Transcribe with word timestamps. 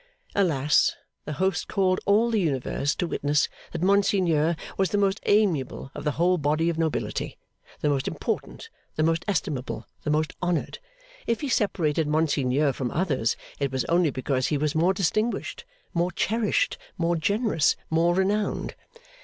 Alas! 0.33 0.95
The 1.25 1.33
host 1.33 1.67
called 1.67 1.99
all 2.07 2.31
the 2.31 2.39
universe 2.39 2.95
to 2.95 3.05
witness 3.05 3.47
that 3.71 3.83
Monseigneur 3.83 4.55
was 4.75 4.89
the 4.89 4.97
most 4.97 5.19
amiable 5.27 5.91
of 5.93 6.03
the 6.05 6.13
whole 6.13 6.39
body 6.39 6.71
of 6.71 6.77
nobility, 6.79 7.37
the 7.81 7.89
most 7.89 8.07
important, 8.07 8.71
the 8.95 9.03
most 9.03 9.23
estimable, 9.27 9.85
the 10.01 10.09
most 10.09 10.33
honoured. 10.41 10.79
If 11.27 11.41
he 11.41 11.49
separated 11.49 12.07
Monseigneur 12.07 12.73
from 12.73 12.89
others, 12.89 13.35
it 13.59 13.71
was 13.71 13.85
only 13.85 14.09
because 14.09 14.47
he 14.47 14.57
was 14.57 14.73
more 14.73 14.91
distinguished, 14.95 15.65
more 15.93 16.09
cherished, 16.11 16.79
more 16.97 17.15
generous, 17.15 17.75
more 17.91 18.15
renowned. 18.15 18.73